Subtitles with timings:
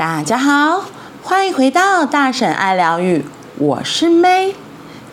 [0.00, 0.86] 大家好，
[1.22, 3.22] 欢迎回到大婶爱疗愈，
[3.58, 4.54] 我是 May。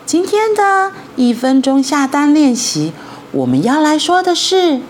[0.06, 2.94] 今天的一分钟下单练习，
[3.32, 4.80] 我们要来说的是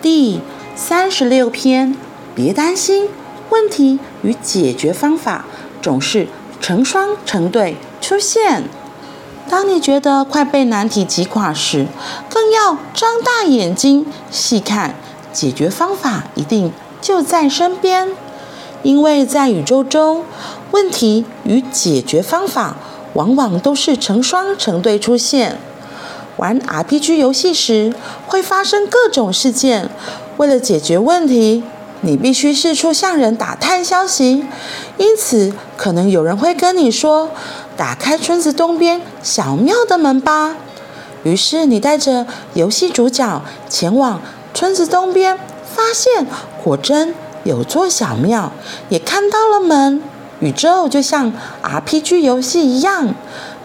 [0.00, 0.40] 第
[0.76, 1.96] 三十六篇。
[2.32, 3.08] 别担心，
[3.48, 5.44] 问题与解决方法
[5.82, 6.28] 总是
[6.60, 8.62] 成双成对出现。
[9.48, 11.88] 当你觉得快被难题击垮时，
[12.28, 14.94] 更要张大眼睛细看，
[15.32, 18.10] 解决方法一定就在身边。
[18.82, 20.24] 因为在宇宙中，
[20.70, 22.76] 问题与解决方法
[23.14, 25.58] 往往都是成双成对出现。
[26.36, 27.92] 玩 RPG 游戏时
[28.26, 29.90] 会发生各种事件，
[30.38, 31.62] 为了解决问题，
[32.00, 34.46] 你必须四处向人打探消息。
[34.96, 37.28] 因此，可能有人会跟你说
[37.76, 40.56] ：“打开村子东边小庙的门吧。”
[41.24, 44.22] 于是，你带着游戏主角前往
[44.54, 46.26] 村子东边，发现
[46.64, 47.14] 果真。
[47.50, 48.52] 有座小庙，
[48.90, 50.00] 也看到了门。
[50.38, 51.32] 宇宙就像
[51.64, 53.12] RPG 游戏一样，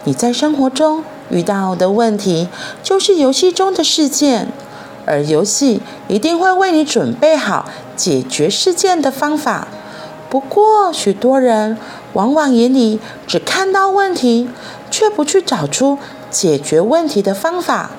[0.02, 2.48] 你在生活中遇到的问题，
[2.82, 4.48] 就是游戏中的事件，
[5.06, 9.68] 而游戏一定会为你准备好解决事件的方法。
[10.28, 11.78] 不过，许多人
[12.14, 12.98] 往往眼里
[13.28, 14.50] 只看到问题，
[14.90, 15.96] 却不去找出
[16.28, 17.90] 解决问题的方法。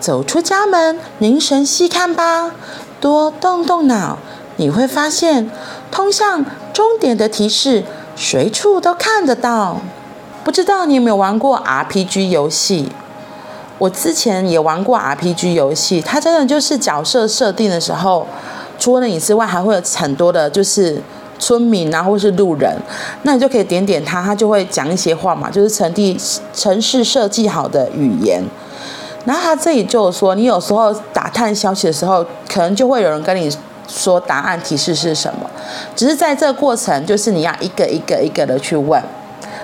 [0.00, 2.52] 走出家门，凝神细看吧，
[2.98, 4.16] 多动动脑。
[4.60, 5.50] 你会发现，
[5.90, 7.82] 通向终点的提示
[8.14, 9.80] 随处都看得到。
[10.44, 12.92] 不知道你有没有玩过 RPG 游戏？
[13.78, 18.26] 我之前也玩过 RPG 游戏，它真的就是角色设定的时候，
[18.78, 21.02] 除了你之外，还会有很多的，就是
[21.38, 22.76] 村民啊，或是路人，
[23.22, 26.20] 那你就可以点点他，他就会讲一些话嘛，就是城地
[26.52, 28.44] 城市设计好的语言。
[29.24, 33.50] 然后他这里就说，你有时候打探消息的时候，可能就会有人跟你。
[33.90, 35.50] 说答案提示是什么？
[35.96, 39.02] 只是在这个过程，就是你要一个一个一个的去问，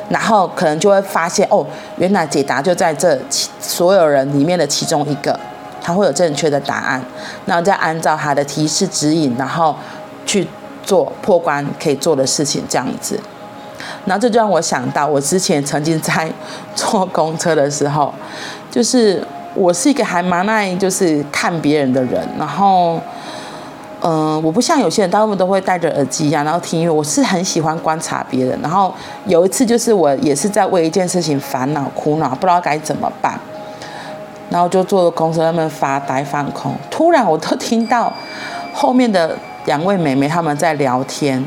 [0.09, 1.65] 然后可能就会发现哦，
[1.97, 3.17] 原来解答就在这
[3.61, 5.39] 所有人里面的其中一个，
[5.81, 7.01] 他会有正确的答案，
[7.47, 9.77] 然后再按照他的提示指引，然后
[10.27, 10.49] 去
[10.83, 13.21] 做破关可以做的事情，这样子。
[14.07, 16.29] 然后这就让我想到，我之前曾经在
[16.75, 18.13] 坐公车的时候，
[18.71, 23.01] 就是我是一个还蛮爱就是看别人的人，然后。
[24.09, 26.93] 嗯，我不像有些人，大部分都会戴着耳机呀、啊，然后听音乐。
[26.93, 28.57] 我是很喜欢观察别人。
[28.63, 28.95] 然后
[29.25, 33.37] 有一次，就是我也是在为一件事情烦恼、苦恼，不知道该怎么办。
[34.49, 36.73] 然后就坐在公车那边发呆放空。
[36.89, 38.13] 突然，我都听到
[38.73, 41.45] 后面的两位美眉他们在聊天。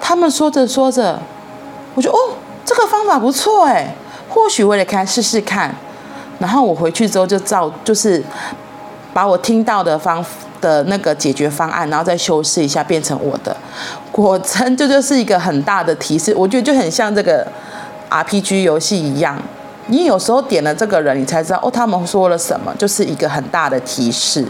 [0.00, 1.20] 他们说着说着，
[1.94, 2.16] 我就哦，
[2.64, 3.94] 这个方法不错哎，
[4.30, 5.74] 或许我也可以试试看。
[6.38, 8.24] 然后我回去之后就照，就是
[9.12, 10.24] 把我听到的方。
[10.62, 13.56] 的那个解决方案，然后再修饰一下，变成我的。
[14.12, 16.32] 果真，这就是一个很大的提示。
[16.36, 17.44] 我觉得就很像这个
[18.08, 19.36] RPG 游戏一样，
[19.88, 24.46] 你有时候点了这个人，你才知道哦，他们说了什么，就是一个很大的提示。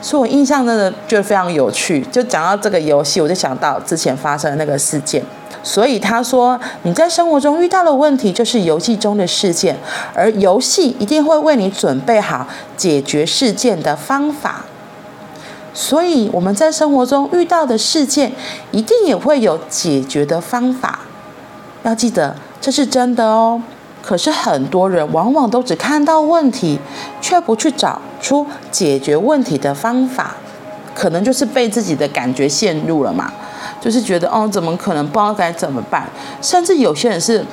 [0.00, 2.00] 所以我印象真的觉得非常有趣。
[2.10, 5.22] 就讲到这个游戏，我就想到之前发生的那个事件。
[5.62, 9.76] 所以他说，你在生活中遇到的问题，就是游戏中的事件，
[10.14, 12.46] 而游戏一定会为你准备好
[12.76, 14.64] 解决事件的方法。
[15.72, 18.32] 所以我们在生活中遇到的事件，
[18.72, 21.00] 一定也会有解决的方法。
[21.84, 23.62] 要记得，这是真的哦。
[24.02, 26.78] 可是很多人往往都只看到问题，
[27.20, 30.34] 却不去找出解决问题的方法，
[30.92, 33.32] 可能就是被自己的感觉陷入了嘛。
[33.82, 36.08] 就是觉得哦，怎么可能不知道该怎么办？
[36.40, 37.44] 甚至有些人是，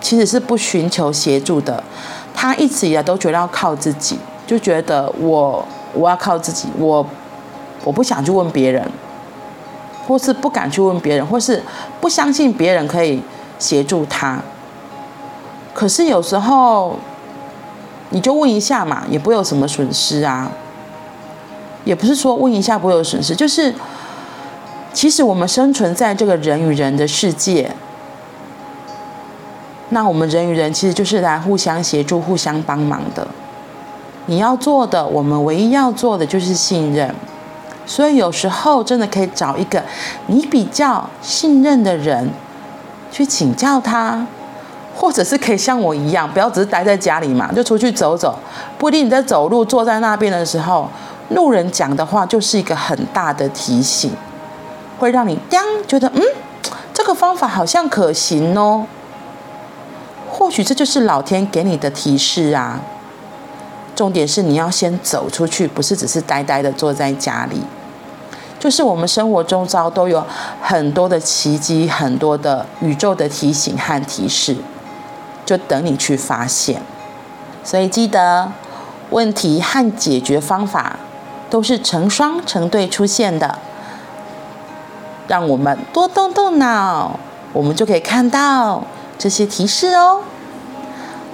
[0.00, 1.84] 其实是不寻求协助的。
[2.32, 7.04] 他一直以来都觉得要靠自己，就觉得我我要靠自己，我。
[7.82, 8.82] 我不想去问别人，
[10.06, 11.62] 或是不敢去问别人，或是
[12.00, 13.20] 不相信别人可以
[13.58, 14.40] 协助他。
[15.74, 16.96] 可是有时候，
[18.08, 20.50] 你就问一下嘛，也不会有什么损失啊。
[21.84, 23.74] 也不是说问一下不会有损失，就是
[24.94, 27.70] 其实我们生存在这个人与人的世界，
[29.90, 33.26] 那我们人与人其实就是来互相协助、互相帮忙的。
[34.26, 37.12] 你要做的，我们唯一要做的就是信任。
[37.84, 39.82] 所以有时候真的可以找一个
[40.28, 42.30] 你比较信任的人
[43.12, 44.26] 去请教他，
[44.96, 48.38] 或者是可以像我一样，不要只是待在家里嘛，就出去走走。
[48.78, 50.88] 不一定你在走路坐在那边的时候，
[51.30, 54.10] 路人讲的话就是一个很大的提醒，
[55.04, 56.22] 会让你当觉得嗯，
[56.94, 58.86] 这个方法好像可行哦。
[60.30, 62.80] 或许这就是老天给你的提示啊。
[63.94, 67.60] 重点是你要先走出去，不是只是呆呆的坐在家里。
[68.58, 70.24] 就是我们生活中遭都有
[70.62, 74.56] 很多的奇迹，很多的宇宙的提醒和提示，
[75.44, 76.80] 就等你去发现。
[77.62, 78.50] 所以记得，
[79.10, 80.96] 问题和解决方法
[81.50, 83.58] 都是成双成对出现的。
[85.28, 87.18] 让我们多动动脑，
[87.52, 88.82] 我们就可以看到
[89.18, 90.20] 这些提示哦。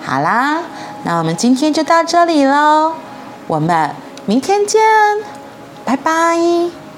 [0.02, 0.62] 好啦，
[1.04, 2.94] 那我们今天就到这里喽，
[3.46, 3.90] 我们
[4.26, 4.80] 明天见，
[5.84, 6.89] 拜拜。